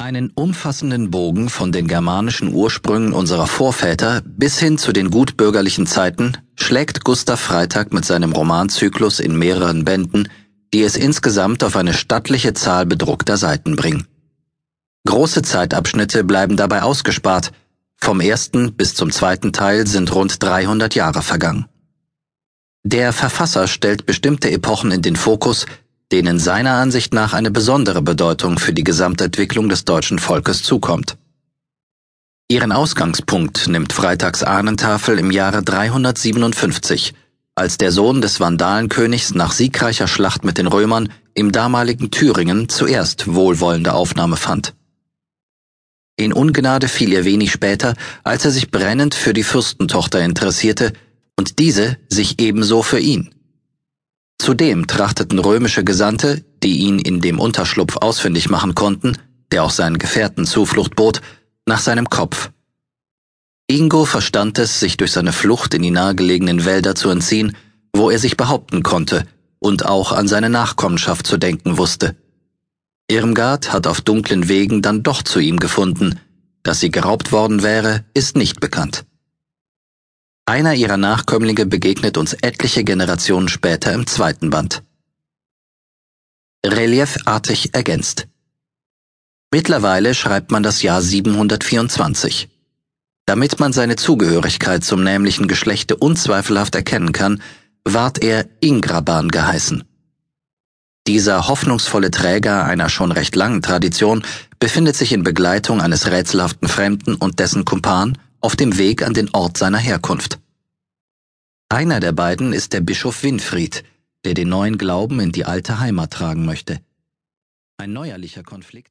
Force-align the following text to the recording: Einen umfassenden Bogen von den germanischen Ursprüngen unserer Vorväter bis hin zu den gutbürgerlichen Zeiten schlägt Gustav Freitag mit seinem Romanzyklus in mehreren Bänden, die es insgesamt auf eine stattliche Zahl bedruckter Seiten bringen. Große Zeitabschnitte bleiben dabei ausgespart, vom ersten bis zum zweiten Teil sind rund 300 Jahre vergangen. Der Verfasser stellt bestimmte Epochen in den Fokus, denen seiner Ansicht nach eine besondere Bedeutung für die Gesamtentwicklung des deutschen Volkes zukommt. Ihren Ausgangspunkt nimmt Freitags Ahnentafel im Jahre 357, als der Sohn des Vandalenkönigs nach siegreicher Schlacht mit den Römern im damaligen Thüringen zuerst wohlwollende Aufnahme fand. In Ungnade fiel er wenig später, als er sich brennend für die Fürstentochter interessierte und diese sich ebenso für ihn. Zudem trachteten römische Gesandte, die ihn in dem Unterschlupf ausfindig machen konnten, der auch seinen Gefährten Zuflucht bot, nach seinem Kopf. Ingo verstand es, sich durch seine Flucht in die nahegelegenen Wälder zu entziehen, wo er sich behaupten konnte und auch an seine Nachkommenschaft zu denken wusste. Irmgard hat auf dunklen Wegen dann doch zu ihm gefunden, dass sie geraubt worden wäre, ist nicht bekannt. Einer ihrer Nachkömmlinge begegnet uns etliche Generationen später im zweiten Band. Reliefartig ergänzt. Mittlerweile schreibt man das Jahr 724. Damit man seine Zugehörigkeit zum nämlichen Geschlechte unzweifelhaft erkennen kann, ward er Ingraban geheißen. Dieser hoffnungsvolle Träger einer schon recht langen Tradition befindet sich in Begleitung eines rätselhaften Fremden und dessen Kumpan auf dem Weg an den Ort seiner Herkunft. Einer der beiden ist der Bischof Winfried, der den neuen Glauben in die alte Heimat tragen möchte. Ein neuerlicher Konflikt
Einen 0.00 0.30
umfassenden 0.30 1.10
Bogen 1.10 1.48
von 1.48 1.72
den 1.72 1.88
germanischen 1.88 2.54
Ursprüngen 2.54 3.12
unserer 3.12 3.48
Vorväter 3.48 4.22
bis 4.24 4.56
hin 4.60 4.78
zu 4.78 4.92
den 4.92 5.10
gutbürgerlichen 5.10 5.88
Zeiten 5.88 6.38
schlägt 6.54 7.02
Gustav 7.02 7.40
Freitag 7.40 7.92
mit 7.92 8.04
seinem 8.04 8.30
Romanzyklus 8.30 9.18
in 9.18 9.36
mehreren 9.36 9.84
Bänden, 9.84 10.28
die 10.72 10.84
es 10.84 10.94
insgesamt 10.96 11.64
auf 11.64 11.74
eine 11.74 11.94
stattliche 11.94 12.54
Zahl 12.54 12.86
bedruckter 12.86 13.36
Seiten 13.36 13.74
bringen. 13.74 14.06
Große 15.04 15.42
Zeitabschnitte 15.42 16.22
bleiben 16.22 16.56
dabei 16.56 16.82
ausgespart, 16.82 17.50
vom 17.96 18.20
ersten 18.20 18.74
bis 18.74 18.94
zum 18.94 19.10
zweiten 19.10 19.52
Teil 19.52 19.88
sind 19.88 20.14
rund 20.14 20.40
300 20.40 20.94
Jahre 20.94 21.22
vergangen. 21.22 21.66
Der 22.84 23.12
Verfasser 23.12 23.66
stellt 23.66 24.06
bestimmte 24.06 24.48
Epochen 24.52 24.92
in 24.92 25.02
den 25.02 25.16
Fokus, 25.16 25.66
denen 26.12 26.38
seiner 26.38 26.74
Ansicht 26.74 27.12
nach 27.12 27.34
eine 27.34 27.50
besondere 27.50 28.02
Bedeutung 28.02 28.58
für 28.58 28.72
die 28.72 28.84
Gesamtentwicklung 28.84 29.68
des 29.68 29.84
deutschen 29.84 30.18
Volkes 30.18 30.62
zukommt. 30.62 31.16
Ihren 32.50 32.72
Ausgangspunkt 32.72 33.68
nimmt 33.68 33.92
Freitags 33.92 34.42
Ahnentafel 34.42 35.18
im 35.18 35.30
Jahre 35.30 35.62
357, 35.62 37.12
als 37.54 37.76
der 37.76 37.92
Sohn 37.92 38.22
des 38.22 38.40
Vandalenkönigs 38.40 39.34
nach 39.34 39.52
siegreicher 39.52 40.08
Schlacht 40.08 40.44
mit 40.44 40.56
den 40.56 40.66
Römern 40.66 41.12
im 41.34 41.52
damaligen 41.52 42.10
Thüringen 42.10 42.70
zuerst 42.70 43.34
wohlwollende 43.34 43.92
Aufnahme 43.92 44.36
fand. 44.36 44.74
In 46.16 46.32
Ungnade 46.32 46.88
fiel 46.88 47.12
er 47.12 47.24
wenig 47.24 47.52
später, 47.52 47.94
als 48.24 48.44
er 48.44 48.50
sich 48.50 48.70
brennend 48.70 49.14
für 49.14 49.34
die 49.34 49.44
Fürstentochter 49.44 50.20
interessierte 50.20 50.92
und 51.36 51.58
diese 51.58 51.98
sich 52.08 52.40
ebenso 52.40 52.82
für 52.82 52.98
ihn. 52.98 53.34
Zudem 54.38 54.86
trachteten 54.86 55.38
römische 55.38 55.84
Gesandte, 55.84 56.44
die 56.62 56.78
ihn 56.78 56.98
in 56.98 57.20
dem 57.20 57.38
Unterschlupf 57.38 57.96
ausfindig 57.96 58.48
machen 58.48 58.74
konnten, 58.74 59.16
der 59.52 59.64
auch 59.64 59.70
seinen 59.70 59.98
Gefährten 59.98 60.46
Zuflucht 60.46 60.94
bot, 60.94 61.20
nach 61.66 61.80
seinem 61.80 62.08
Kopf. 62.08 62.50
Ingo 63.66 64.04
verstand 64.06 64.58
es, 64.58 64.80
sich 64.80 64.96
durch 64.96 65.12
seine 65.12 65.32
Flucht 65.32 65.74
in 65.74 65.82
die 65.82 65.90
nahegelegenen 65.90 66.64
Wälder 66.64 66.94
zu 66.94 67.10
entziehen, 67.10 67.56
wo 67.94 68.10
er 68.10 68.18
sich 68.18 68.36
behaupten 68.36 68.82
konnte 68.82 69.26
und 69.58 69.84
auch 69.84 70.12
an 70.12 70.28
seine 70.28 70.48
Nachkommenschaft 70.48 71.26
zu 71.26 71.36
denken 71.36 71.76
wusste. 71.76 72.16
Irmgard 73.10 73.72
hat 73.72 73.86
auf 73.86 74.00
dunklen 74.00 74.48
Wegen 74.48 74.82
dann 74.82 75.02
doch 75.02 75.22
zu 75.22 75.40
ihm 75.40 75.58
gefunden, 75.58 76.18
dass 76.62 76.80
sie 76.80 76.90
geraubt 76.90 77.32
worden 77.32 77.62
wäre, 77.62 78.04
ist 78.14 78.36
nicht 78.36 78.60
bekannt. 78.60 79.04
Einer 80.48 80.72
ihrer 80.72 80.96
Nachkömmlinge 80.96 81.66
begegnet 81.66 82.16
uns 82.16 82.32
etliche 82.32 82.82
Generationen 82.82 83.48
später 83.48 83.92
im 83.92 84.06
zweiten 84.06 84.48
Band. 84.48 84.82
Reliefartig 86.64 87.74
ergänzt. 87.74 88.28
Mittlerweile 89.52 90.14
schreibt 90.14 90.50
man 90.50 90.62
das 90.62 90.80
Jahr 90.80 91.02
724. 91.02 92.48
Damit 93.26 93.60
man 93.60 93.74
seine 93.74 93.96
Zugehörigkeit 93.96 94.82
zum 94.82 95.04
nämlichen 95.04 95.48
Geschlechte 95.48 95.96
unzweifelhaft 95.96 96.74
erkennen 96.74 97.12
kann, 97.12 97.42
ward 97.84 98.24
er 98.24 98.48
Ingraban 98.60 99.28
geheißen. 99.28 99.84
Dieser 101.06 101.48
hoffnungsvolle 101.48 102.10
Träger 102.10 102.64
einer 102.64 102.88
schon 102.88 103.12
recht 103.12 103.36
langen 103.36 103.60
Tradition 103.60 104.24
befindet 104.58 104.96
sich 104.96 105.12
in 105.12 105.24
Begleitung 105.24 105.82
eines 105.82 106.10
rätselhaften 106.10 106.68
Fremden 106.68 107.16
und 107.16 107.38
dessen 107.38 107.66
Kumpan 107.66 108.16
auf 108.40 108.56
dem 108.56 108.78
Weg 108.78 109.02
an 109.02 109.14
den 109.14 109.28
Ort 109.34 109.58
seiner 109.58 109.78
Herkunft. 109.78 110.38
Einer 111.68 112.00
der 112.00 112.12
beiden 112.12 112.52
ist 112.52 112.72
der 112.72 112.80
Bischof 112.80 113.22
Winfried, 113.22 113.84
der 114.24 114.34
den 114.34 114.48
neuen 114.48 114.78
Glauben 114.78 115.20
in 115.20 115.32
die 115.32 115.44
alte 115.44 115.80
Heimat 115.80 116.12
tragen 116.12 116.46
möchte. 116.46 116.80
Ein 117.76 117.92
neuerlicher 117.92 118.42
Konflikt 118.42 118.86